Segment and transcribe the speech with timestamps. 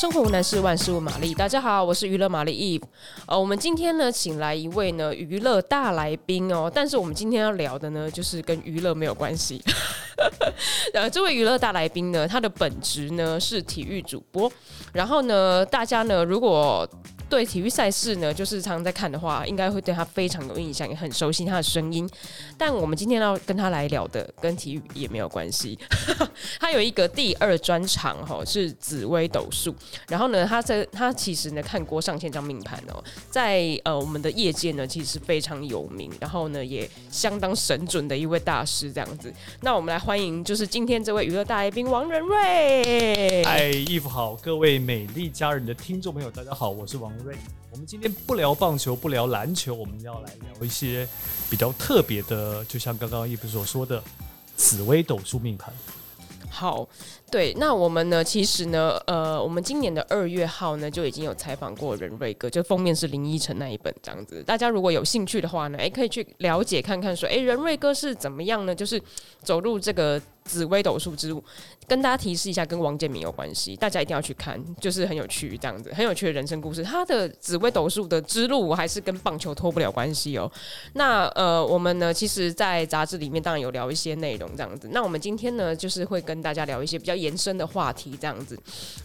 [0.00, 1.34] 生活无难事，万事问玛丽。
[1.34, 2.82] 大家好，我是娱乐玛丽 Eve。
[3.26, 6.72] 呃，我们今天呢，请来一位呢娱乐大来宾哦。
[6.74, 9.62] 但是我们今天要聊的呢，就是跟娱乐没有关系。
[10.94, 14.50] 呃，这位娱乐大来宾呢，他的本职呢是体育主播。
[14.94, 16.88] 然后呢，大家呢，如果
[17.30, 22.10] 对体育赛事呢，就是常常在看的话，应该会对他非常有印象，也很熟悉他的声音。
[22.58, 25.78] 但我们今天要跟他来聊的，跟体育也没有关系。
[26.58, 29.72] 他有一个第二专长，哈，是紫微斗数。
[30.08, 36.10] 然后呢，他在他其实呢看过上千张命盘哦，在呃我们的业界呢，其实非常有名。
[36.20, 39.32] 然后呢，也相当神准的一位大师这样子。
[39.60, 43.44] 那我们来欢迎，就是今天这位娱乐大来宾王仁瑞。
[43.44, 47.19] 嗨衣服好，各位美丽佳人的听众朋友，大家好，我是王。
[47.70, 51.06] 我们今天不聊棒球，不聊篮球，我们要来聊一些
[51.48, 54.02] 比较特别的，就像刚刚 Eve 所说的
[54.56, 55.72] 紫微斗数命盘。
[56.48, 56.88] 好，
[57.30, 58.24] 对，那我们呢？
[58.24, 64.42] 其实呢，呃，我们今年的二月号呢就已经有采访过仁瑞哥，就封面是林依晨那一本这样子。
[64.42, 68.74] 大家如果有兴趣的话呢，诶，可以去了解看看，说，诶，仁瑞哥是怎么样呢？
[68.74, 69.00] 就是
[69.42, 70.20] 走入这个。
[70.44, 71.42] 紫薇斗数之路，
[71.86, 76.82] 跟大家提示一下，跟王建民有关系，大家一定要去看，就是很有趣，这样子很有趣的人生故事。
[76.82, 80.50] 他的紫薇斗数的之路，还是跟棒球脱不了关系哦。
[80.94, 84.88] 那呃，我们呢，其实，在杂志里面当然有聊一些内容，这样子。
[84.92, 88.58] 那我们今天呢，就是会跟大家聊一些比较延伸的话题，这样子。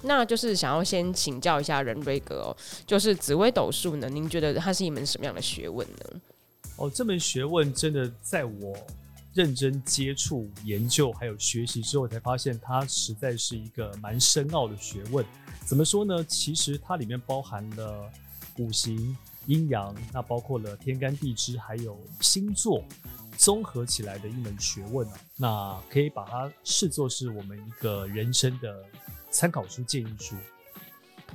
[0.04, 6.22] 那就是想要先请教一下任瑞哥哦，就是紫薇斗数呢，您觉得它是一门什么样的学问呢？
[6.78, 8.76] 哦，这门学问真的在我。
[9.36, 15.26] 认真接触、研究还有学习之后，才发现它实在是一个蛮深奥的学问。
[15.66, 16.24] 怎么说呢？
[16.24, 18.10] 其实它里面包含了
[18.58, 22.82] 五行、阴阳，那包括了天干地支，还有星座，
[23.38, 25.20] 综合起来的一门学问啊。
[25.36, 28.86] 那可以把它视作是我们一个人生的
[29.30, 30.38] 参考书、建议书。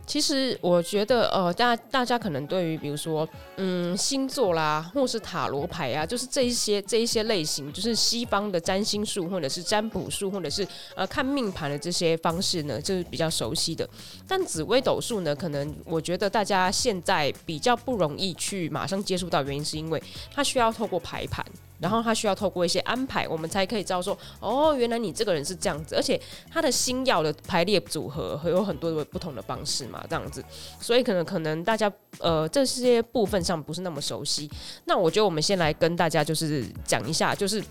[0.07, 3.29] 其实我觉得，呃，大大家可能对于比如说，
[3.59, 10.67] 嗯，星座啦，或是塔罗牌啊，就是这一些这一些类型，就是西方的占星术，或者是占卜术，或者是
[10.97, 13.89] 呃看命盘的这些方式呢，就是比较熟悉的。
[14.27, 20.03] 但紫微斗数呢，可能我觉得大家现在比较不容易去马上接触到，原因是因为
[20.35, 21.47] 它需要透过排盘。
[21.81, 26.21] 然后他需要透过一些安排，我们才可以知道说，哦，原来你这个人是这样子，而且
[26.51, 30.45] 他的星曜的排列组合会有很多的不同的方式嘛，这样子，
[30.81, 34.51] 所以可能可能大家呃这些部分上不是那么熟悉。
[34.85, 37.63] 那我觉得我们先来跟大家就是讲一下，就是。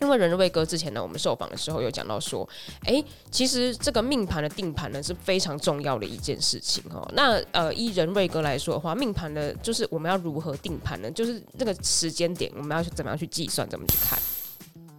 [0.00, 2.48] 因为仁瑞哥之前呢，我们受访的时候有讲到说，
[2.82, 7.06] 哎，其实这个命盘的定盘呢是非常重要的一件事情哈。
[7.14, 11.10] 那呃，依仁瑞哥来说的话，命盘呢就是我们要如何定盘呢？
[11.10, 14.18] 就是这个时间点，我们要去怎么样去计算，怎么去看？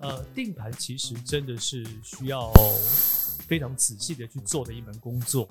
[0.02, 2.52] 呃，定盘其实真的是需要
[3.48, 5.48] 非常仔细的去做的一门工作。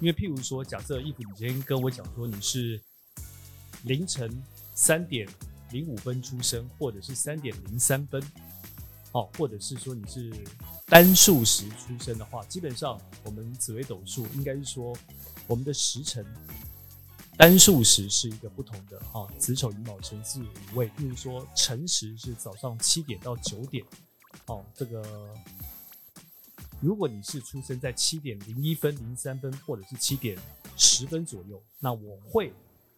[0.00, 2.80] 因为譬如说，假设 Eve 你今天跟我讲说你是
[3.84, 4.30] 凌晨
[4.74, 5.28] 三点
[5.72, 8.22] 零五分出生，或者是三点零三分。
[9.12, 10.32] 哦，或者是说你是
[10.86, 14.96] 单数时出生的话，基本上我们紫微斗数应该是说
[15.46, 16.24] 我们的时辰
[17.36, 20.86] 单数时是一个不同的哈，子丑寅卯辰巳午未。
[20.96, 23.84] 例如说辰时是早上七点到九点，
[24.46, 25.28] 哦，这个
[26.80, 30.38] 如果你是出生在七点零一分、零三分或者是七点
[30.76, 32.52] 十分左右，那我会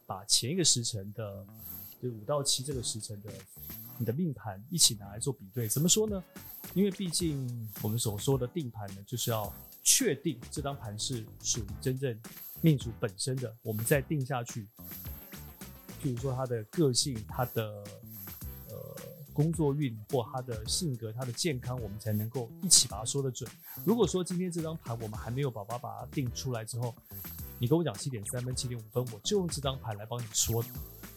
[0.07, 1.45] 把前一个时辰的，
[2.01, 3.33] 就五到七这个时辰的。
[3.99, 6.23] 你的命盘一起拿来做比对，怎么说呢？
[6.75, 12.19] 因为毕竟我们所说的定盘呢，就是要确定这张盘是属于真正
[12.61, 14.67] 命主本身的，我们再定下去。
[16.03, 17.85] 譬如说他的个性、他的
[18.69, 18.97] 呃
[19.33, 23.49] 工作运或他的性格、他的健康，我们才能够一起把它说得准。
[23.85, 26.95] 如果说今天这张盘我们还没有把它把它定出来之后，
[27.59, 30.65] 你跟我讲七点三分、七点五分，我就用这张盘来帮你说。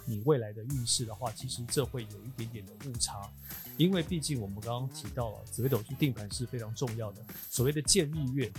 [0.09, 3.29] 你未来的运势的话，其实这会有一点点的误差，
[3.75, 7.21] 因为毕竟我们刚刚提到了紫微斗数定盘是非常重要的。
[7.49, 8.49] 所谓的建立月，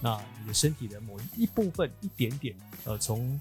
[0.00, 3.38] 那你的身体的某一部分一点点，呃，从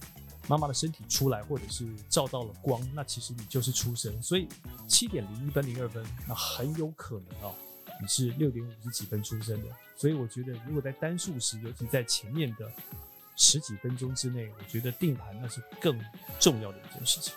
[0.48, 4.20] 妈妈的身体出来，或者是照到了光，那其实你就是出生。
[4.24, 4.48] 所以
[4.88, 7.54] 七点零一分零二分，那很有可能啊，
[8.02, 9.68] 你是六点五十几分出生的。
[9.96, 12.72] 所以我觉得，如果在单数时，尤其在前面的
[13.38, 15.96] 十几分钟之内，我觉得定盘那是更
[16.40, 17.36] 重要的一件事情。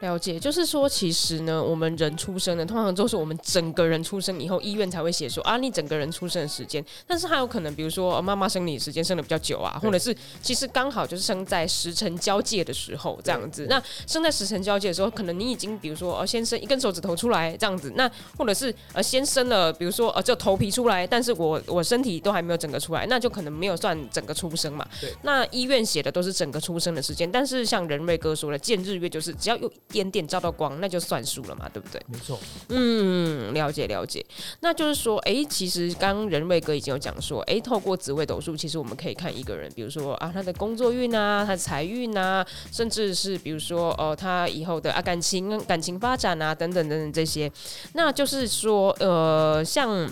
[0.00, 6.84] 了解，就是说，其实呢，我们人出生呢，通常都是我们整个人出生以后，医院才会写说啊，你整个人出生的时间。
[7.04, 13.66] 但是还有可能，比如说妈妈生你时间生的比较久啊，或者是其实刚好就是生在时辰交界的时候这样子。
[13.68, 24.86] 那生在时辰交界的时候，可能你已经比如说呃先生一根手指头出来这样子，那或者是呃先生了，比如说呃就头皮出来，但是我我身体都还没有整个出来，那就可能没有算整个出生嘛。
[25.22, 32.00] 那医院写的都是整个出生的时间，但是像仁瑞哥说的，见日月就是只要有一点点照到光，那就算数了嘛，对不对？
[32.06, 32.38] 没错。
[32.68, 34.24] 嗯，了解了解。
[34.60, 47.50] 那就是说，哎、欸，其实刚刚仁瑞哥已经有讲说，哎、欸，透过紫微斗数，其实我们可以看一个人，比如说啊，他的工作运啊，他的财运啊，甚至是比如说哦、呃，他以后的啊感情感情发展啊，等等等等这些。
[47.94, 50.10] 那就是说，呃，像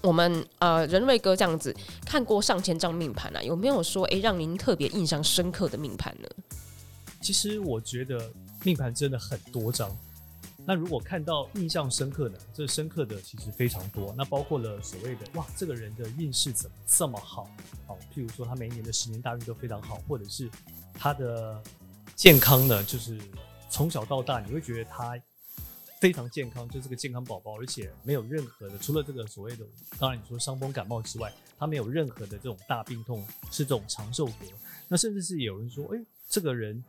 [0.00, 1.74] 我们呃仁瑞哥这样子
[2.04, 6.28] 看过上千张命盘啊，有没有说哎、欸，让您特别印象深刻的命盘呢？
[7.20, 8.32] 其实我觉得。
[8.64, 9.90] 命盘真的很多张，
[10.64, 14.14] 那如果看到印象深刻的，这深刻的其实非常多。
[14.16, 17.50] 那包括了所谓的哇，这个人的运势怎么这么好？
[17.88, 20.48] 好，譬如说他每一年的十年大运都非常好，或者是
[20.94, 21.60] 他的
[22.14, 23.18] 健康呢，就是
[23.68, 25.20] 从小到大你会觉得他
[25.98, 29.66] 非常健康，就是个健康宝宝，而且没有任何的，除了这个所谓的
[29.98, 34.46] 当然你说伤风感冒之外，他没有任何的这种大病痛，是这种长寿格。
[34.86, 36.84] 那甚至是有人说，诶，这个人。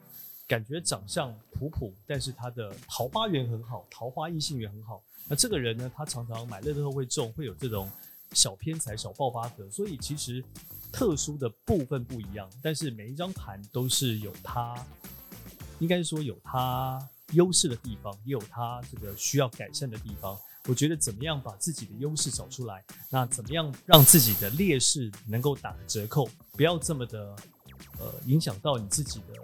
[0.53, 5.01] 感觉长相普普，但是他的桃花缘很好，桃花异性缘很好。
[5.27, 7.89] 那这个人呢，他常常买乐透会中，会有这种
[8.33, 9.67] 小偏财、小爆发格。
[9.71, 10.45] 所以其实
[10.91, 14.75] 特殊的部分不一样，但是每一张盘都是有它，
[15.79, 20.37] 应该说有它优势的地方，也有它这个需要改善的地方。
[20.67, 27.35] 我觉得怎么样把自己的优势找出来，那怎么样让自己的劣势能够打折扣，不要这么的
[27.97, 29.41] 呃影响到你自己的。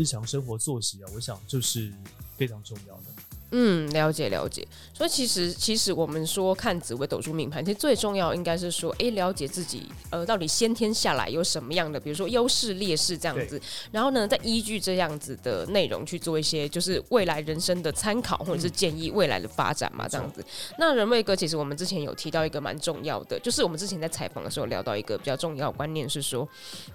[0.00, 1.92] 日常生活作息啊，我想就是
[2.38, 3.04] 非常重要的。
[3.52, 4.66] 嗯，了解了解。
[4.92, 13.60] 所以其实其实我们说看紫微斗数命盘，其实最重要应该是说，哎、欸，了解自己呃到底先天下来有什么样的，比如说优势劣势这样子。
[13.90, 20.40] 然后呢，再依据这样子的内容去做一些就是未来人生的参考或者是建议未来的发展嘛，这样子。
[20.40, 26.46] 嗯、那仁瑞哥，其实我们之前有提到一个蛮重要的，就是我们之前在采访的时候聊到一个比较重要的观念是说，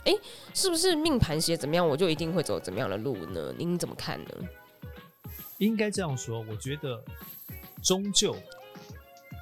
[0.06, 0.20] 哎、欸，
[0.54, 3.54] 是不是命盘写怎么样，我就一定会走怎么样的路呢？
[3.58, 4.30] 您怎么看呢？
[5.58, 7.04] 应该这样说，我觉得
[7.84, 8.36] 终究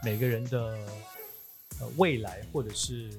[0.04, 0.77] 每个人的
[1.80, 3.10] 呃未来或者是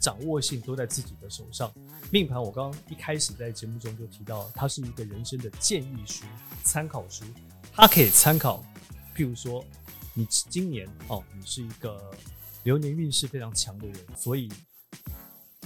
[0.00, 1.72] 掌握性都在自己的手上。
[2.10, 6.24] 命盘我刚刚一开始在节目中就提到，它是一个人生的建议书、
[6.64, 7.24] 参考书，
[7.72, 8.64] 它可以参考。
[9.14, 9.64] 譬如说，
[10.14, 12.10] 你今年哦，你是一个
[12.64, 14.50] 流年运势非常强的人，所以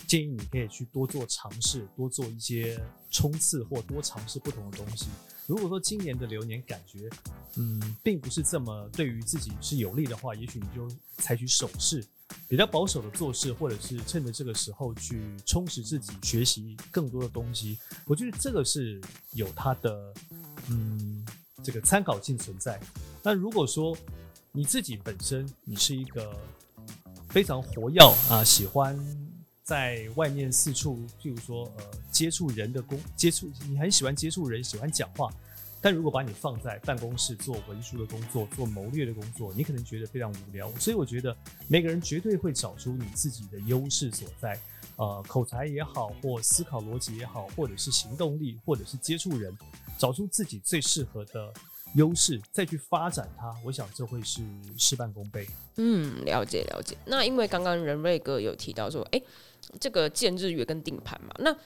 [0.07, 2.79] 建议你可以去多做尝试，多做一些
[3.11, 5.07] 冲刺，或多尝试不同的东西。
[5.47, 7.11] 如果说今年的流年感觉，
[7.57, 10.89] 嗯，并不是这么对于自己是有利的话，也许你就
[11.19, 12.05] 采取守势，
[12.49, 17.79] 比较保守的做事，或者是趁着这个时候去充实自己，学习更多的东西。
[18.07, 19.01] 我觉得这个是
[19.33, 20.15] 有它的，
[20.71, 21.25] 嗯，
[21.63, 22.81] 这个参考性存在。
[23.23, 23.97] 那如果说
[24.51, 26.35] 你自己本身你是一个
[27.29, 28.01] 非常活跃
[28.31, 28.99] 啊，喜欢。
[29.65, 35.33] 在外面四处，譬如说，呃，接触人的工，接触你很喜欢接触人，喜欢讲话，
[35.81, 40.71] 但如果把你放在办公室做文书的工作，做谋略的工作，你可能觉得非常无聊。
[40.73, 41.35] 所以我觉得
[41.67, 44.61] 每个人绝对会找出你自己的优势所在，
[44.97, 49.57] 呃，口才也好，或思考逻辑也好，或者是行动力，或者是接触人，
[49.97, 51.53] 找出自己最适合的。
[51.95, 54.43] 优势再去发展它，我想这会是
[54.77, 55.49] 事半功倍。
[55.77, 56.97] 嗯，了解了解。
[57.07, 59.25] 那因为刚刚仁瑞哥有提到说，哎、欸，
[59.81, 61.57] 这个见日月跟定盘嘛，那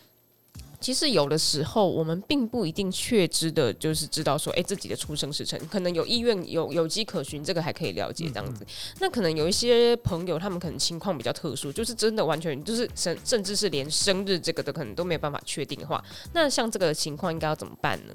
[0.80, 8.62] 其实有的时候我们并不一定确知的，就是知道说，哎、欸，自己的出生时辰可能有意愿有有迹可循，这个还可以了解这样子。
[8.62, 18.14] 嗯嗯，那可能有一些朋友，他们可能情况比较特殊，就是真的完全就是甚甚至是连生日这个的可能都没有办法确定的话，那像这个情况应该要怎么办呢？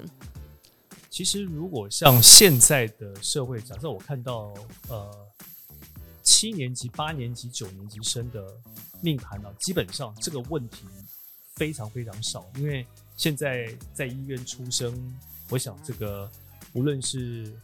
[1.14, 4.52] 其实，如果像现在的社会，假设我看到
[4.88, 5.16] 呃
[6.24, 8.44] 七年级、八年级、九年级生的
[9.00, 10.84] 命盘呢，基本上这个问题
[11.54, 12.84] 非常非常少，因为
[13.16, 14.92] 现在在医院出生，
[15.50, 16.28] 我想这个
[16.72, 17.54] 无论是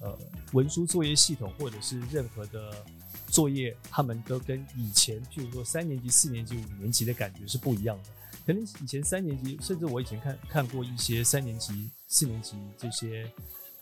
[0.00, 0.14] 呃
[0.52, 2.84] 文书作业系统，或者是任何的
[3.28, 8.10] 作业，他们都跟以前，譬如说三年级、四年级、五年级的感觉是不一样的。
[8.46, 11.90] 可能以前三年级，甚至我以前看看过一些三年级。
[12.08, 13.28] 四年级这些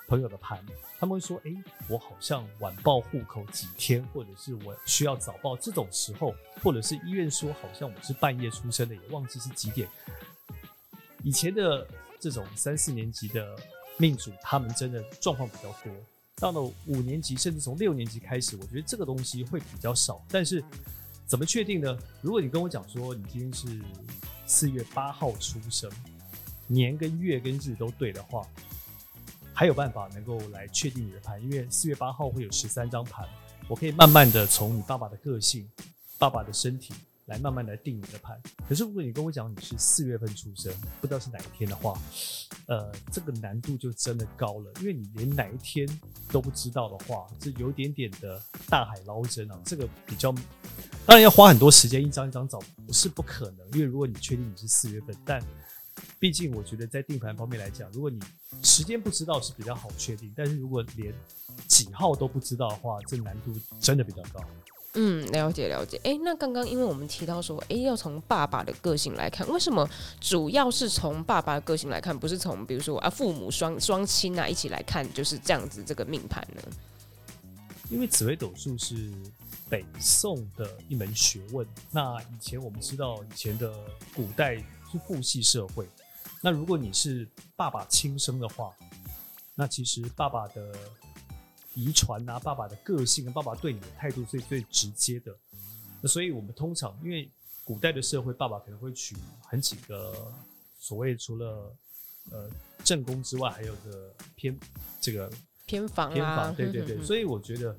[0.08, 0.64] 朋友的盘，
[0.98, 1.54] 他们会说：“哎、
[1.88, 9.86] 我好像晚报户口几天，或者是我需要早报这种时候，或者是医院说好像我是半夜出生的，也忘记是几点。”
[11.22, 11.86] 以前的
[12.18, 13.54] 这种三四年级的
[13.98, 15.92] 命主，他们真的状况比较多。
[16.36, 20.24] 到了五年级，甚至从六年级开始，我觉得这个东西会比较少。
[20.30, 20.64] 但是
[21.26, 21.94] 怎么确定呢？
[22.22, 23.82] 如果你跟我讲说你今天是
[24.46, 25.90] 四月八号出生，
[26.66, 28.46] 年跟月跟日都对的话，
[29.52, 33.28] 还有办法能够来确定你的盘，因为四月八号会有十三张盘，
[33.68, 35.68] 我可以慢慢的从你爸爸的个性、
[36.18, 36.92] 爸爸的身体。
[37.26, 38.40] 来慢慢来定你的盘。
[38.68, 41.98] 可是如果你跟我讲你是四月份出生，不知道是哪一天的话，
[42.66, 45.88] 呃，这个难度就真的高了，因为你连哪一天
[46.30, 49.60] 都不知道的话，这有点点的大海捞针啊。
[49.64, 50.32] 这个比较，
[51.06, 53.66] 当然要花很多时间一张一张找，不是不可能。
[53.72, 55.42] 因为如果你确定你是四月份，但
[56.18, 58.20] 毕竟我觉得在定盘方面来讲，如果你
[58.62, 61.14] 时间不知道是比较好确定，但是如果连
[61.68, 64.44] 几号都不知道的话，这难度真的比较高。
[64.96, 66.00] 嗯，了解了解。
[66.04, 69.88] 诶，那刚刚因为我们提到说，诶，要从爸爸的个性来看，为什么
[70.20, 76.62] 主要是从爸爸的个性来看，不是从比如说啊父母双双亲啊一起来看，就是这样子这个命盘呢？
[77.90, 79.12] 因为紫微斗数是
[79.68, 81.66] 北宋的一门学问。
[81.90, 83.74] 那以前我们知道，以前的
[84.14, 85.88] 古代是父系社会。
[86.40, 88.72] 那如果你是爸爸亲生的话，
[89.56, 90.72] 那其实爸爸的。
[91.74, 95.34] 遗传啊，爸爸的个性跟，爸爸对你的态度最最直接的。
[96.00, 97.28] 那所以我们通常，因为
[97.64, 100.32] 古代的社会，爸爸可能会娶很几个
[100.78, 101.74] 所谓除了
[102.30, 102.50] 呃
[102.84, 104.58] 正宫之外，还有个偏
[105.00, 105.30] 这个
[105.66, 107.02] 偏房啊，偏房，对对对。
[107.02, 107.74] 所以我觉得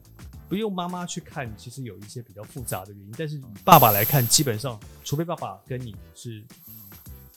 [0.49, 3.13] 不用妈妈去看，其实有一些比较复杂的原因。
[3.17, 6.43] 但是爸爸来看，基本上除非爸爸跟你是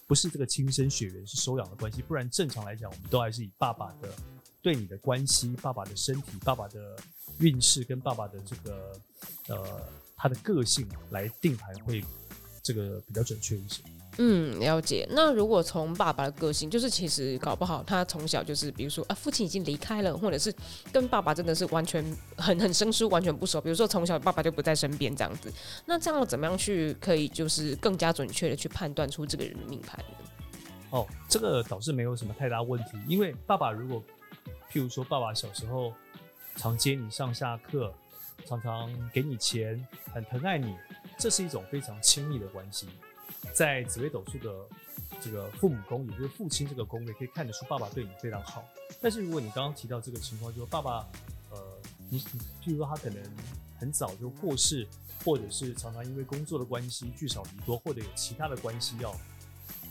[0.06, 4.08] 不是这个亲生血缘，是收养的关系，不然正常来讲，我们都还是以爸爸的。
[4.68, 6.94] 对你的关系，爸爸的身体，爸爸的
[7.38, 8.92] 运势，跟爸爸的这个
[9.48, 9.80] 呃
[10.14, 12.04] 他的个性来定盘，会
[12.62, 13.82] 这个比较准确一些。
[14.18, 15.08] 嗯，了解。
[15.10, 20.54] 那如果从爸爸的个性，就是其实搞不好他从小就是，比如说啊，父亲已经离开了，或者是
[20.92, 22.04] 跟爸爸真的是完全
[22.36, 23.58] 很很生疏，完全不熟。
[23.62, 25.50] 比如说从小爸爸就不在身边这样子，
[25.86, 30.16] 那这样怎么样去可以就是更加准确的去判断出这个人的命盘呢？
[30.90, 34.02] 哦，这个倒是没有什么太大问题，因为爸爸如果
[34.70, 35.92] 譬如说，爸爸小时候
[36.56, 37.92] 常接你上下课，
[38.46, 39.82] 常常给你钱，
[40.12, 40.76] 很疼爱你，
[41.18, 42.86] 这是一种非常亲密的关系。
[43.54, 44.52] 在紫微斗数的
[45.20, 48.62] 这个父母宫，也就是父亲这个宫位，可以看得出爸爸对你非常好。
[49.00, 51.06] 但是如果你刚刚提到这个情况，就是爸爸，
[51.50, 51.58] 呃，
[52.10, 53.22] 你譬如说他可能
[53.78, 54.86] 很早就过世，
[55.24, 59.14] 或者是常常因为工作的关系聚少离多，或者有其他的关系要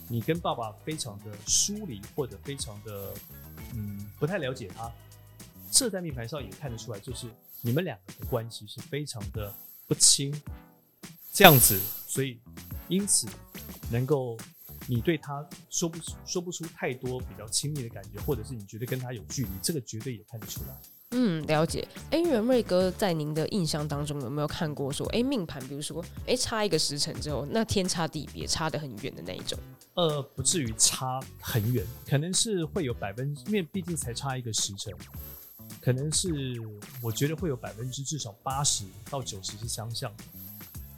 [0.08, 3.12] 你跟爸爸非常的疏离，或者非常的。
[4.18, 4.90] 不太了解他，
[5.70, 7.26] 这在命盘上也看得出来，就是
[7.60, 9.54] 你们两个的关系是非常的
[9.86, 10.34] 不亲，
[11.32, 12.40] 这样子，所以
[12.88, 13.28] 因此
[13.90, 14.36] 能够
[14.86, 20.76] 你对他说不说不出太多比较亲密的感觉，或者是你觉得跟他有距离，这个绝对也看得出来。
[21.10, 21.86] 嗯，了解。
[22.10, 29.58] 哎，元瑞哥在您的印象当中有没有看过说，哎，命盘比如说，哎，差一个时辰之后，那天差地别，差得很远的那一种？
[29.94, 34.94] 呃，不至于差很远，可能是会有百分，因为毕竟才差一个时辰，
[35.80, 36.30] 可能是
[37.02, 40.24] 我觉得会有百分之至少八十到九十是相像的。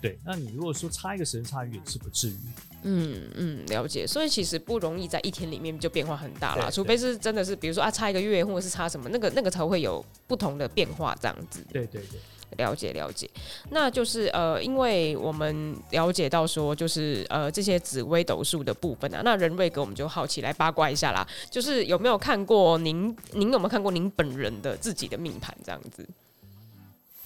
[0.00, 2.36] 对，那你如果说差一个时间差远，是不至于。
[2.82, 4.06] 嗯嗯，了解。
[4.06, 11.62] 所以其实不容易在一天里面就变化很大啦，除非是真的是，比如说啊，差一个月或者是差什么，那个那个才会有不同的变化这样子。
[11.70, 12.18] 对对对，
[12.56, 13.28] 了解了解。
[13.68, 26.08] 那就是呃，因为我们了解到说，就是呃这些紫微斗数的部分啊，那仁瑞哥我们就好奇来八卦一下啦，就是有没有看过您，您有没有看过您本人的自己的命盘这样子？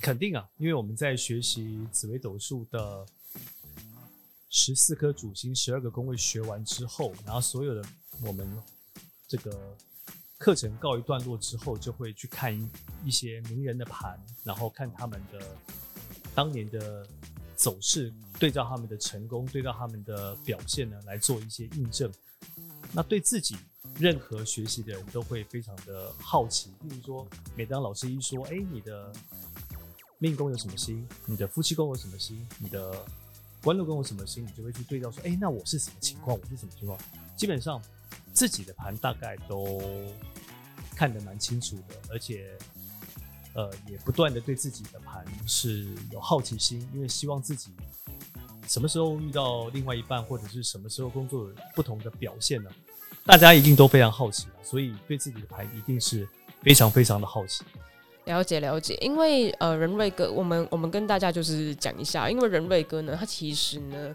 [0.04, 3.06] 肯定啊，因为我们在学习紫微斗数的。
[4.56, 7.84] 十四颗主星，十二个宫位学完之后，然后所有的
[8.22, 8.46] 我们
[9.26, 9.76] 这个
[10.38, 12.54] 课程告一段落之后，就会去看
[13.04, 15.56] 一些名人的盘，然后看他们的
[16.36, 17.04] 当年的
[17.56, 22.12] 走势，对照他们的成功，对照他们的表现呢，来做一些印证。
[22.92, 23.56] 那对自己
[23.98, 29.12] 任何学习的人都会非常的好奇，比如说，每当老师一说，哎，你的
[30.24, 31.06] 命宫有什么星？
[31.26, 32.48] 你的夫妻宫有什么星？
[32.58, 33.04] 你的
[33.62, 36.34] 官禄宫有什么星，你就会去对照说，哎、那我是什么情况？
[36.34, 36.98] 我是什么情况？
[37.36, 37.78] 基本上
[38.32, 39.82] 自己的盘大概都
[40.96, 42.56] 看得蛮清楚的，而且
[43.52, 47.72] 呃，也不断的对自己的盘是有好奇心，因为希望自己
[48.66, 52.70] 什么时候遇到另外一半，或者是什么时候工作有不同的表现呢？
[53.26, 56.26] 大家一定都非常好奇，所以对自己的盘一定是
[56.62, 57.62] 非常非常的好奇。
[58.24, 64.14] 了解了解，因为呃，仁瑞哥，我们我们跟大家就是讲一下，因为仁瑞哥呢，他其实呢，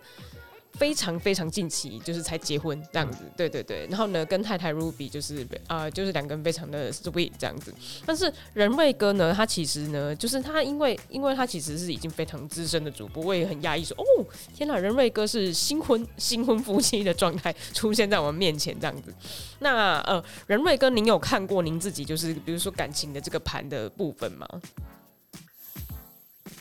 [0.73, 3.85] 非常非常近期就是才结婚这样子，对对对。
[3.87, 7.73] 然后呢，跟太太 Ruby 就是啊、呃，就是两个人非常的 sweet 这样子。
[8.05, 19.13] 但是仁瑞哥呢，他其实呢，就是他因为因为他其实是已经非常资深的主播，我也很讶异说，哦，天哪，仁瑞哥是新婚新婚夫妻的状态出现在我们面前这样子。
[19.59, 24.47] 那呃，仁瑞哥，您有看过您自己就是比如说感情的这个盘的部分吗？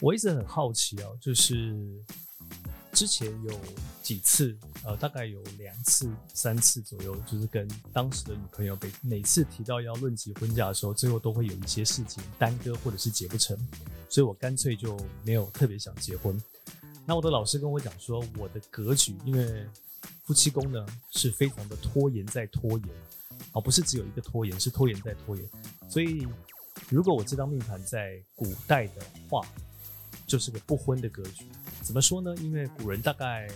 [0.00, 1.74] 我一直很好奇哦，就是
[2.98, 3.60] 之前有
[4.02, 13.56] 几次，呃，大概有两次、三次左右，就是跟当时的女朋友，每每次提到要论及婚嫁的时候，最后都会有一些事情耽搁或者是结不成，
[14.08, 16.36] 所以我干脆就没有特别想结婚。
[17.06, 19.64] 那我的老师跟我讲说，我的格局，因为
[20.24, 22.88] 夫妻宫呢是非常的拖延再拖延，
[23.52, 25.48] 哦，不是只有一个拖延，是拖延再拖延，
[25.88, 26.26] 所以
[26.88, 29.46] 如果我这张命盘在古代的话，
[30.26, 31.46] 就是个不婚的格局，
[31.88, 32.34] 怎么说呢？
[32.42, 33.48] 因为古人大概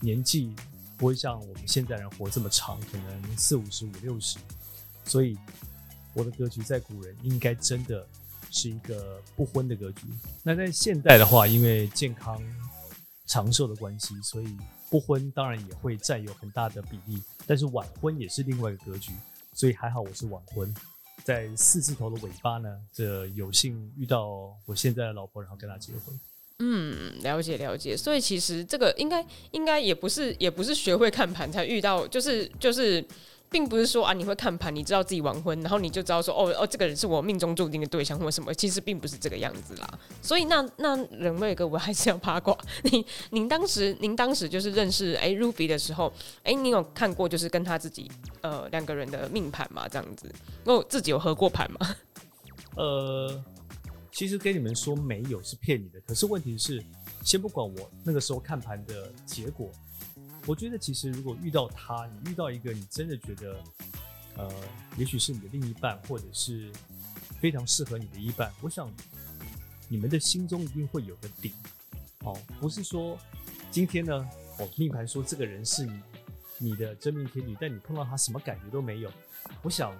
[0.00, 0.56] 年纪
[0.96, 4.38] 不会像我们现在人活这么长，可能四五十、五六十，
[5.04, 5.36] 所以
[6.14, 8.06] 我的格局在古人应该真的
[8.50, 10.06] 是一个不婚的格局。
[10.42, 12.42] 那在现代的话，因为健康
[13.26, 14.56] 长寿的关系，所以
[14.88, 17.22] 不婚当然也会占有很大的比例。
[17.46, 19.12] 但是晚婚也是另外一个格局，
[19.52, 20.74] 所以还好我是晚婚。
[21.22, 26.18] 在四字头的尾巴呢，这有幸遇到我现在的老婆，然后跟她结婚。
[26.58, 27.96] 嗯，了解了解。
[27.96, 33.04] 所以其实这个应该应该也不是也不是学会看盘才遇到，就是就是。
[33.50, 39.88] 并不是说啊，你会看盘，你知道自己完婚，然后你就知道说，哦哦，这个人是我命中注定的对象或什么，其实并不是这个样子啦。
[40.20, 42.56] 所以那那仁瑞哥，我还是要八卦。
[42.90, 49.86] 您您当时您当时就是认识哎 Ruby 的时候，哎，你有看过就是跟他自己呃两个人的命盘吗？
[49.88, 50.28] 这样子，
[50.64, 51.96] 哦，自己有合过盘吗？
[52.74, 53.40] 呃，
[54.14, 56.00] 其实跟你们说没有是骗你的。
[56.02, 56.82] 可是问题是，
[57.24, 59.70] 先不管我那个时候看盘的结果。
[60.46, 63.64] 我觉得其实如果遇到他，你遇到一个你真的觉得，
[64.36, 64.48] 呃，
[64.96, 66.70] 也许是你的另一半，或者是
[67.40, 68.92] 非常适合你的一半，我想
[69.88, 71.52] 你们的心中一定会有个底，
[72.20, 73.18] 哦，不是说
[73.70, 74.14] 今天呢，
[74.58, 76.02] 哦，命盘说这个人是你
[76.58, 79.10] 你的真命天女，但你碰到他什么感觉都没有，
[79.62, 79.92] 我想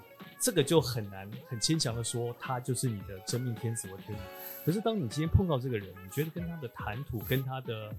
[0.44, 4.20] 这个就很难很牵强的说他就是你的真命天子或天女。
[4.62, 7.94] 可是当你今天碰到这个人，你觉得跟他的谈吐，跟他的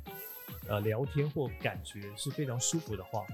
[0.67, 3.25] 呃，聊天或感觉是非常舒服的话，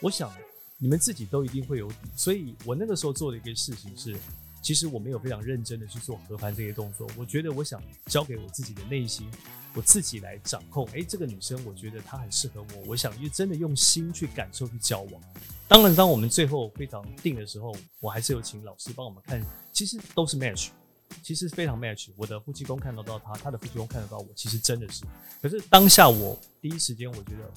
[0.00, 0.34] 我想
[0.76, 1.96] 你们自己都一定会有底。
[2.16, 4.16] 所以我那个时候做的一个事情是，
[4.60, 7.08] 其实我没有非常认真的去做合盘这些动作。
[7.16, 9.30] 我觉得我想交给我自己的内心，
[9.72, 10.84] 我自己来掌控。
[10.88, 15.22] 诶，这个女生我觉得她很适合我，我想就真的用心去感受去交往。
[15.68, 20.68] 当然，当我们最后非常定的时候，我还是有请老师帮我们看，其实都是 match。
[21.22, 25.04] 其实非常 match，我的夫妻宫看得到他，他的夫妻宫看得到我，其实真的是。
[25.40, 27.50] 可是当下我第一时间，我觉得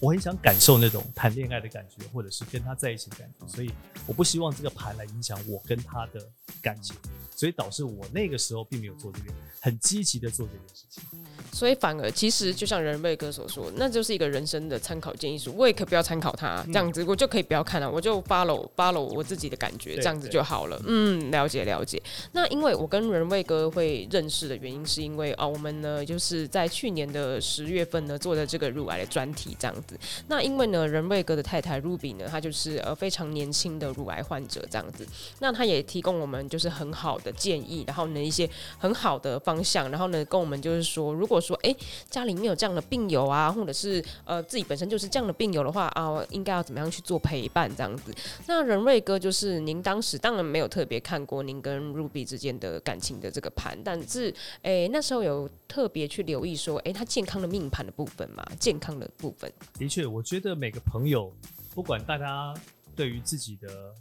[0.00, 3.70] 我很想感受那种谈恋爱的感觉，或者是跟他在一起的感觉，所以
[4.06, 6.28] 我不希望这个盘来影响我跟他的
[6.60, 6.96] 感情，
[7.36, 11.02] 所以导致我那个时候并没有做这个，很积极的做这件事情。
[11.52, 20.80] 所以反而其实就像仁瑞哥所说，那就是一个人生的参考建议书，我也可以不要参考他这样子，我就可以不要看了，我就 follow follow 我自己的感觉，这样子就好了。
[20.86, 22.00] 嗯，了解了解。
[22.32, 29.98] 那因为我跟仁瑞哥会认识的原因，是因为啊，我们呢就是在去年的十月份呢做的这个乳癌的专题这样子。
[30.28, 35.06] 那因为呢仁瑞哥的太太 Ruby 呢，她就是呃非常年轻的乳癌患者这样子，
[35.40, 41.74] 那她也提供我们就是很好的建议，然后呢一些很好的方向，然后呢跟我们就是说，如果说哎、
[42.10, 48.14] 家里面有这样的病友啊，或者是呃自己本身就是这样的病友的话啊，应该要怎么样去做陪伴这样子？
[48.46, 59.52] 那仁瑞哥就是您当时当然没有特别看过您跟 Ruby 之间的感情的这个盘，但是哎、那时候有特别去留意说，哎、他健康的命盘的部分嘛，健康的部分。
[59.78, 61.32] 的确，我觉得每个朋友，
[61.74, 62.54] 不管大家
[62.94, 63.92] 对于自己的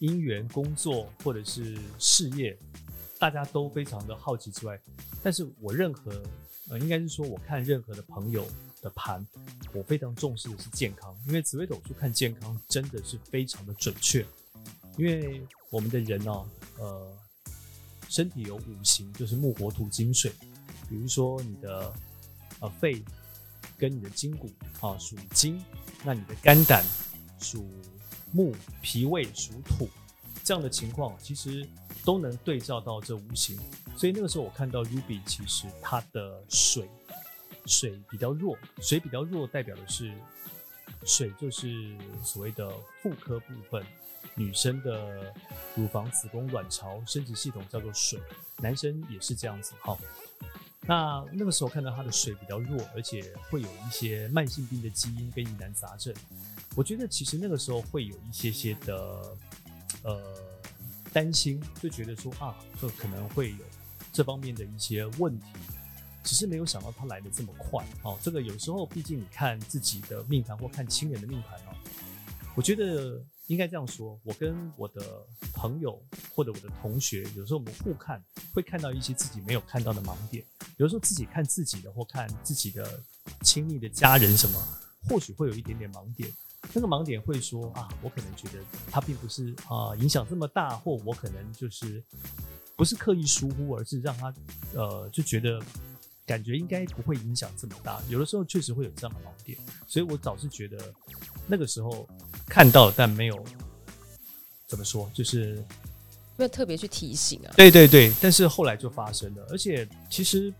[0.00, 2.56] 姻缘、工作或者是事业，
[3.18, 4.78] 大家都非常的好奇之外，
[5.22, 6.12] 但是我任何。
[6.68, 8.46] 呃，应该是说，我看任何的朋友
[8.82, 9.24] 的盘，
[9.72, 14.26] 我非常重视的是健康，因为紫微斗数看健康真的是非常的准确。
[14.96, 16.32] 因为我们的人呢、
[16.78, 17.16] 呃，
[18.08, 20.32] 身体有五行，就是木、火、土、金、水。
[20.88, 21.92] 比如说你的
[22.60, 23.02] 呃肺
[23.76, 24.50] 跟你的筋骨
[24.80, 25.62] 啊属金，
[26.04, 26.84] 那你的肝胆
[27.38, 27.68] 属
[28.32, 29.88] 木，脾胃属土，
[30.42, 31.68] 这样的情况其实
[32.06, 33.58] 都能对照到这五行。
[33.96, 36.88] 所以那个时候我看到 Ruby，其实它的水
[37.66, 40.12] 水比较弱，水比较弱代表的是
[41.04, 42.70] 水就是所谓的
[43.02, 43.84] 妇科部分，
[44.34, 45.34] 女生的
[45.74, 48.20] 乳房、子宫、卵巢、生殖系统叫做水，
[48.58, 49.72] 男生也是这样子。
[49.80, 49.98] 哈，
[50.82, 56.14] 那那个时候看到他的水比较弱，而且会有一些慢性病的基因跟疑难杂症，
[56.76, 59.36] 我觉得其实那个时候会有一些些的
[60.04, 60.45] 呃
[61.16, 63.64] 担心，就觉得说啊，这可能会有
[64.12, 65.46] 这方面的一些问题，
[66.22, 68.18] 只是没有想到他来得这么快哦。
[68.20, 71.72] 这个有时候毕竟你看自己的命盘或看亲人的命盘哦，
[72.54, 73.24] 我觉得。
[73.48, 76.02] 应该这样说，我跟我的朋友
[76.34, 78.20] 或者我的同学，有时候我们互看，
[78.52, 80.44] 会看到一些自己没有看到的盲点。
[80.78, 83.00] 有时候自己看自己的，或看自己的
[83.42, 84.60] 亲密的家人什么，
[85.08, 86.28] 或许会有一点点盲点。
[86.72, 88.58] 那个盲点会说啊，我可能觉得
[88.90, 92.02] 他并不是啊影响这么大，或我可能就是
[92.76, 94.34] 不是刻意疏忽，而是让他
[94.74, 95.60] 呃就觉得。
[96.26, 100.92] 感觉应该不会影响这么大，有的时候确实会有这样的盲点，所以我早是觉得
[101.46, 102.04] 那个时候
[102.48, 103.44] 看到，但没有
[104.66, 105.64] 怎么说，就是
[106.36, 107.54] 没有特别去提醒啊。
[107.56, 110.52] 对对对，但是后来就发生了，而且其实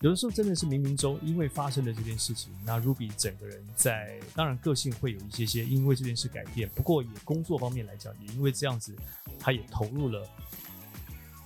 [0.00, 8.94] 有的时候真的是冥冥中因为发生了这件事情，那 Ruby 整个人在当然个性会有一些些因为这件事改变，不过也工作方面来讲，也因为这样子，
[9.38, 10.28] 他也投入了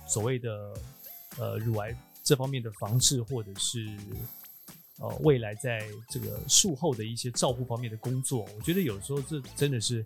[0.07, 0.73] 所谓的
[1.37, 1.95] 呃乳癌。
[2.25, 3.85] 这方面的防治，或者是
[4.99, 10.05] 呃未来在这个术后的一些照护方面的工作，我觉得有时候这真的是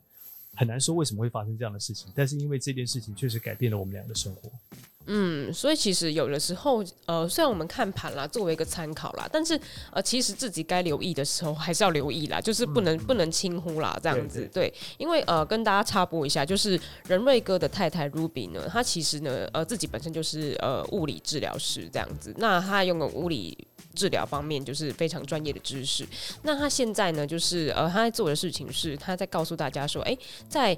[0.56, 2.12] 很难说为什么会发生这样的事情。
[2.16, 4.52] 但是因为这件事情确实改变了我们俩的生活。
[5.08, 9.60] 嗯，所以其实有的时候，呃，虽然我们看盘啦，作为一个参考啦，但是
[9.92, 14.42] 呃，其实自己该留意的时候还是要留意啦，就是不能、嗯、不能轻忽啦，这样子。
[14.54, 23.58] 对，对，对，因为呃，跟大家插播一下，就是仁瑞哥的太太 Ruby 呢，她其实呢，呃，自己本身就是呃物理治疗师这样子，那她用的物理
[23.96, 26.06] 治疗方面就是非常专业的知识。
[26.44, 30.18] 那她现在呢，就是呃，她在做的事情是，她在告诉大家说，哎，
[30.50, 30.78] 在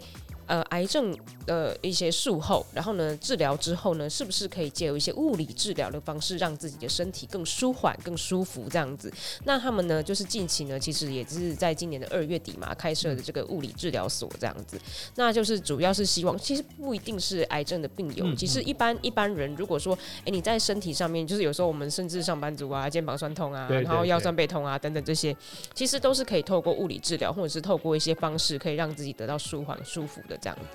[0.49, 9.13] 呃，癌症的一些术后，然后呢，治疗之后呢，是不是可以借由一些物理治疗的方式，让自己的身体更舒缓、更舒服这样子？
[9.45, 14.81] 那他们呢，就是近期呢，其实也是在今年的二月底嘛，开设的这个物理治疗所这样子。
[15.13, 25.35] 那就是主要是希望，其实不一定是癌症的病友，其实一般一般人，如果说，哎，你在身体上面，就是有时候我们甚至上班族啊，肩膀酸痛啊，然后腰酸背痛啊等等这些，
[25.75, 30.38] 其实都是可以透过物理治疗，或者是透过一些方式，可以让自己得到舒缓、舒服的。
[30.41, 30.65] 这样子，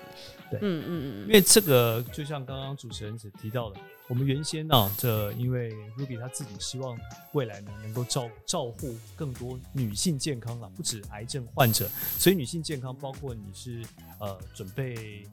[0.51, 6.99] 对，嗯嗯嗯，因为这个就像刚刚主持人所提到的，我们原先呢、啊，这因为 Ruby 他自己希望
[7.33, 13.83] 未来呢能够照照顾更多女性健康啊，不止癌症患者，所以女性健康包括你是
[14.21, 15.27] 呃准备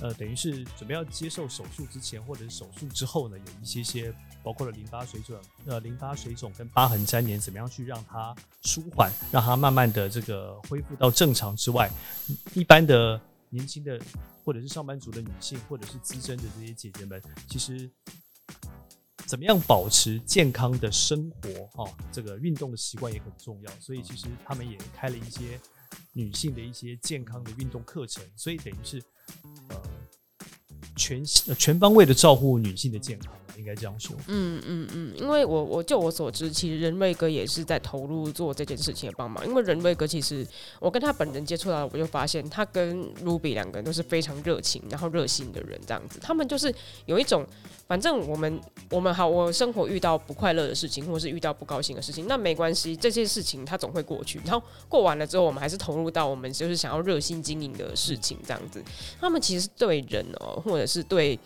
[0.00, 11.90] 呃等于是准备要接受手术之前或者是手术之后呢，有一些些包括了淋巴水肿呃淋巴水肿跟疤痕粘连，怎么样去让它舒缓，让它慢慢的这个恢复到正常之外，
[12.54, 13.20] 一般的。
[13.50, 14.00] 年轻的，
[14.44, 17.90] 或者是上班族的女性，或者是资深的这些姐姐们，其实
[19.26, 21.90] 怎么样保持健康的生活啊？
[22.12, 23.70] 这个运动的习惯也很重要。
[23.80, 25.60] 所以其实他们也开了一些
[26.12, 29.02] 女性的一些健康的运动课程，所以等于是
[29.68, 29.82] 呃
[30.96, 33.32] 全全方位的照顾女性的健康。
[33.56, 39.46] 应该这样说，嗯嗯嗯，因为我我就我所知，其实仁瑞哥也是在投入做这件事情的帮忙。
[39.46, 40.46] 因为仁瑞哥其实
[40.78, 46.18] 我跟他本人接触到，我就发现他跟 Ruby 两个人都是非常热情，然后热心的人，这样子。
[46.20, 46.72] 他们就是
[47.06, 47.46] 有一种，
[47.88, 54.40] 反正我们我们好，我生活遇到不快乐的事情，或是遇到不高兴的事情，那没关系，这些事情他总会过去。
[54.44, 58.82] 然后过完了之后，我们还是投入到我们就是想要热心经营的事情，这样子。
[59.18, 61.38] 他们其实对人哦，或者是对。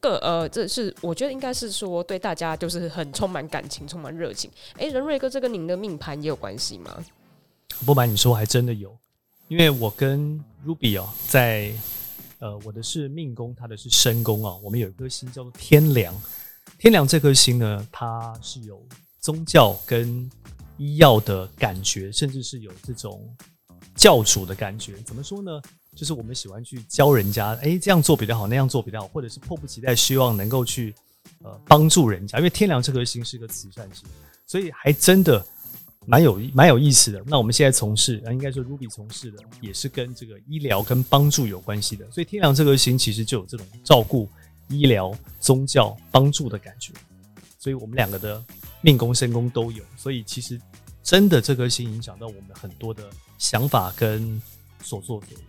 [0.00, 4.50] 个呃，这是我觉得应该是说对大家就是很充满感情、充满热情。
[4.76, 7.04] 哎，仁瑞哥，这跟您的命盘也有关系吗？
[7.86, 8.96] 不瞒你说，还真的有，
[9.48, 11.72] 因为我跟 Ruby 哦，在
[12.38, 14.54] 呃，我的是命宫，他的是身宫啊。
[14.62, 16.14] 我们有一颗星叫做天梁，
[16.78, 18.82] 天梁这颗星呢，它是有
[19.20, 20.30] 宗教跟
[20.78, 23.28] 医药的感觉，甚至是有这种
[23.94, 24.96] 教主的感觉。
[25.02, 25.60] 怎么说呢？
[25.96, 30.94] 就是我们喜欢去教人家，哎，这样做比较好，那样做比较好，或者是迫不及待希望能够去
[31.42, 32.38] 呃帮助人家。
[32.38, 34.08] 因为天梁这颗星是个慈善星，
[34.46, 35.44] 所以还真的
[36.06, 37.22] 蛮有蛮有意思的。
[37.26, 42.10] 那我们现在从事，啊，应该说 Ruby 从事的也是跟这个医疗跟帮助有关系的。
[42.10, 44.28] 所以天梁这颗星其实就有这种照顾、
[44.68, 46.94] 医疗、宗教、帮助的感觉。
[47.58, 48.42] 所以我们两个的
[48.80, 49.84] 命宫、身宫都有。
[49.96, 50.58] 所以其实
[51.02, 54.40] 真的这颗星影响到我们很多的想法跟
[54.82, 55.44] 所作所为。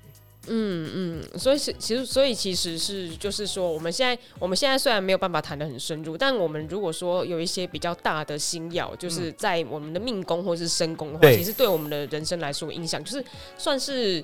[0.48, 13.24] 嗯嗯，所以是其实，所以其实是就是说，我们现在我们现在虽然没有办法谈的很深入，但我们如果说有一些比较大的星曜，就是在我们的命宫或是身宫的话，嗯、其实对我们的人生来说影响就是
[13.56, 14.24] 算是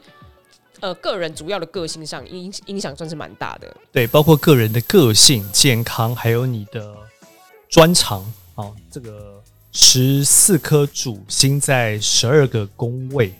[0.79, 3.77] 呃个人主要的个性上影影响算是蛮大的。
[3.91, 6.95] 对，包括个人的个性、健康，还有你的
[7.69, 8.25] 专长
[8.55, 9.39] 哦，这个
[9.71, 13.31] 十四颗主星在十二个宫位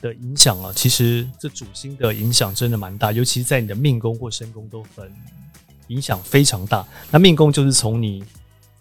[0.00, 5.12] 的影响啊，其实这主星的影响真的蛮大，尤其在你的命宫或身宫都很
[5.88, 6.86] 影响非常大。
[7.10, 8.24] 那命宫就是从你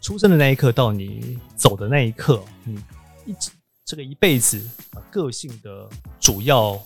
[0.01, 2.80] 出生的那一刻到你走的那一刻，你
[3.25, 3.49] 一直
[3.86, 4.60] 这个一辈子
[4.93, 6.80] 啊个性的主要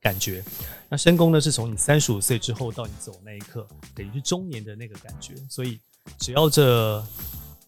[0.00, 0.44] 感觉。
[0.88, 5.34] 那身宫呢，是从你三十五岁之后到你走那一刻，等于是中年的那个感觉。
[5.48, 5.78] 所以
[6.18, 7.04] 只要这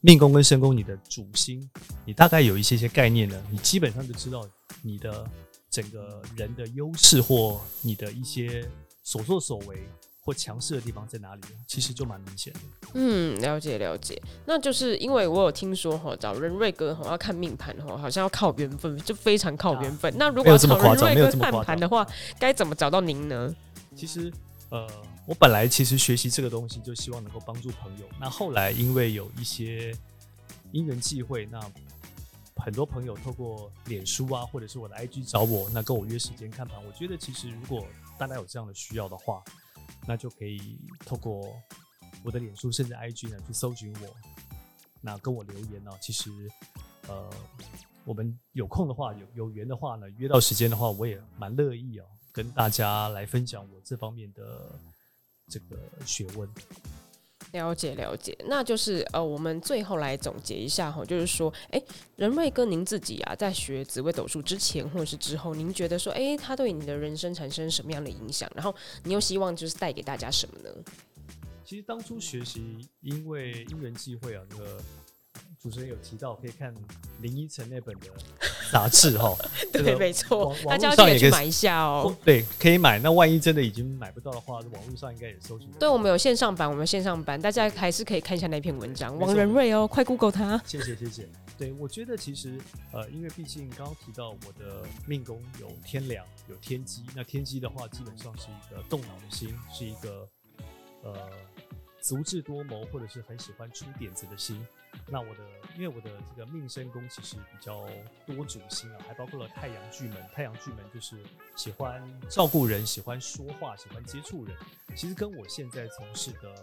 [0.00, 1.68] 命宫跟身宫，你的主星，
[2.04, 4.46] 你大概有一些些概念呢，你基本上就知道
[4.82, 5.26] 你的
[5.70, 8.68] 整个人的优势或你的一些
[9.02, 9.88] 所作所为
[10.20, 12.60] 或强势的地方在哪里，其实就蛮明显的。
[12.94, 14.20] 嗯，了解了解。
[14.44, 20.12] 那就是因为我有听说哈，找人瑞哥哈要看命盘哈，好像要靠缘分，就非常靠缘分。
[20.14, 22.06] 啊、那如果要找人瑞哥看盘的话，
[22.38, 23.54] 该怎么找到您呢？
[23.94, 24.32] 其实
[24.70, 24.86] 呃。
[25.26, 29.94] 我本来其实学习这个东西就希望能够帮助朋友，那后来因为有一些
[30.72, 31.60] 因缘际会，那
[32.56, 36.84] 很多朋友透过脸书啊，或者是我的 IG 找我，那跟我约时间看盘。
[36.84, 37.86] 我觉得其实如果
[38.18, 39.42] 大家有这样的需要的话，
[40.06, 41.54] 那就可以透过
[42.24, 44.16] 我的脸书甚至 IG 呢去搜寻我，
[45.00, 46.30] 那跟我留言呢、其实
[47.08, 47.30] 呃，
[48.04, 54.78] 我们有空的话，有有缘的话呢，约到时间的话，我也蛮乐意哦，跟大家来分享我这方面的。
[55.52, 56.48] 这个学问，
[57.52, 61.82] 了解了解，那就是呃，我们最后来总结一下哈，就是说，哎，
[62.16, 68.50] 仁瑞哥，您自己啊，在学紫微斗数之前或者是之后，您觉得说，哎，他对你的人生产生什么样的影响？
[68.54, 70.70] 然后你又希望就是带给大家什么呢？
[71.64, 74.80] 其实当初学习，因为因缘际会啊，那个。
[75.62, 76.74] 主持人有提到可以看
[77.20, 78.06] 林依晨那本的
[78.70, 79.36] 杂志哈，
[79.72, 82.14] 对，没错，大家可以去买一下哦。
[82.24, 82.98] 对，可以买。
[82.98, 85.68] 那万一真的已经买不到的话，网络上应该也搜寻。
[85.78, 89.18] 对，我们有线上版，我们线上版，大家还是可以看一下那篇文章。
[89.18, 90.60] 王仁瑞哦，快 Google 他。
[90.64, 91.28] 谢谢谢谢。
[91.58, 92.58] 对，我觉得其实
[92.92, 100.26] 呃，因为毕竟刚刚提到我的命宫有天梁有天机，那天机的话基本上是一个动脑的心，是一个
[101.02, 101.12] 呃
[102.00, 104.64] 足智多谋或者是很喜欢出点子的心。
[105.12, 105.40] 那我的，
[105.74, 107.84] 因为我的这个命身宫其实比较
[108.26, 110.24] 多主星啊，还包括了太阳巨门。
[110.32, 111.20] 太阳巨门就是
[111.56, 114.56] 喜欢照顾人，喜欢说话，喜欢接触人。
[114.94, 116.54] 其实跟我现在从事的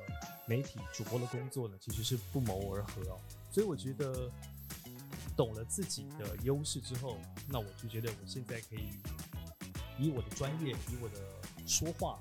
[0.45, 3.19] 媒体主播的工作呢，其实是不谋而合哦。
[3.51, 4.31] 所以我觉得
[5.35, 7.17] 懂了自己的优势之后，
[7.49, 8.87] 那我就觉得我现在可以
[9.99, 11.19] 以我的专业，以我的
[11.67, 12.17] 说话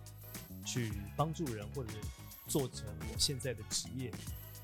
[0.64, 1.90] 去帮助人，或者
[2.48, 4.10] 做成我现在的职业。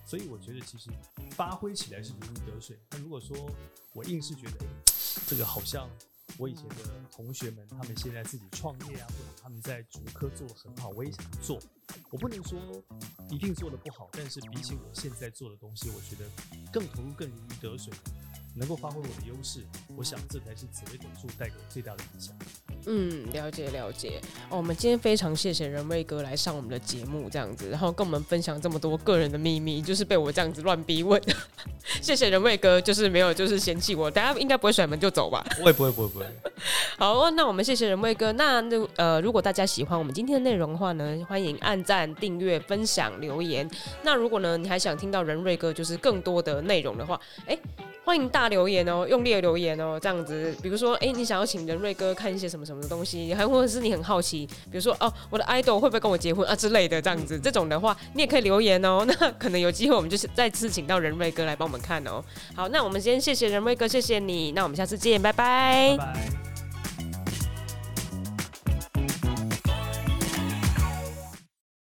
[0.05, 0.91] 所以我觉得其实
[1.31, 2.79] 发挥起来是如鱼得水。
[2.91, 3.51] 那如果说
[3.93, 4.67] 我硬是觉得，
[5.27, 5.89] 这个好像
[6.39, 6.77] 我以前的
[7.11, 11.59] 同学们，他们现在自己创业啊，或者他们在竹科做得很好，我也想做。
[12.11, 12.59] 我不能说
[13.31, 16.29] 一定做得不好，但是比起我现在做的东西，我觉得
[16.73, 17.93] 更投入、更如鱼得水，
[18.55, 19.65] 能够发挥我的优势。
[19.97, 22.37] 我想这才是紫微斗数带给我最大的影响。
[22.87, 24.57] 嗯，了解了解哦。
[24.57, 31.21] 我们今天非常谢谢仁瑞哥来上我们的节目，这样子，然后跟我们分享这么多个人的秘密，就是被我这样子乱逼问。
[32.01, 35.45] 谢谢仁瑞哥，就是没有就是嫌弃我，大家应该不会甩门就走吧？
[35.57, 36.27] 不会不会不会不会。
[36.99, 38.33] 好，那我们谢谢仁瑞哥。
[38.33, 43.69] 那那呃，如果大家喜欢我们今天的内容的话呢，欢迎按赞、订阅、分享、留言。
[44.03, 47.59] 那如果呢，你还想听到仁瑞哥就是更多的内容的话，哎。
[48.05, 59.05] 欢迎大留言哦，用力的留言哦，这样子，比如说，哎，你想要请仁瑞哥看一些什么什么的东西，还或者是你很好奇，比如说，哦，我的 idol 会不会跟我结婚啊之类的，这样子，这种的话，你也可以留言哦。
[59.09, 62.23] 那可能有机会，我们就是再次请到仁瑞哥来帮我们看哦。
[62.55, 66.52] 好，那我们先谢谢仁瑞哥，谢谢你，那我们下次见，拜拜。